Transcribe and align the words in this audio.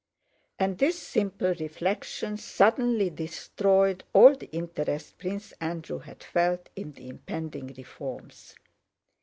And 0.57 0.79
this 0.79 0.97
simple 0.97 1.53
reflection 1.59 2.35
suddenly 2.37 3.11
destroyed 3.11 4.03
all 4.13 4.33
the 4.35 4.49
interest 4.51 5.19
Prince 5.19 5.51
Andrew 5.61 5.99
had 5.99 6.23
felt 6.23 6.69
in 6.75 6.93
the 6.93 7.07
impending 7.07 7.67
reforms. 7.77 8.55